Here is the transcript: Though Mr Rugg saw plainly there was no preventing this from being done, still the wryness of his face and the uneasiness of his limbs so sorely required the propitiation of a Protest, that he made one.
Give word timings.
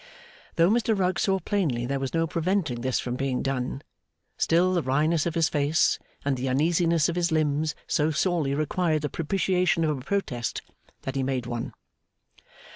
Though 0.55 0.71
Mr 0.71 0.97
Rugg 0.97 1.19
saw 1.19 1.37
plainly 1.39 1.85
there 1.85 1.99
was 1.99 2.11
no 2.15 2.25
preventing 2.25 2.81
this 2.81 2.99
from 2.99 3.15
being 3.15 3.43
done, 3.43 3.83
still 4.35 4.73
the 4.73 4.81
wryness 4.81 5.27
of 5.27 5.35
his 5.35 5.47
face 5.47 5.99
and 6.25 6.35
the 6.35 6.49
uneasiness 6.49 7.07
of 7.07 7.15
his 7.15 7.31
limbs 7.31 7.75
so 7.85 8.09
sorely 8.09 8.55
required 8.55 9.03
the 9.03 9.09
propitiation 9.09 9.83
of 9.83 9.95
a 9.95 10.01
Protest, 10.01 10.63
that 11.03 11.15
he 11.15 11.21
made 11.21 11.45
one. 11.45 11.75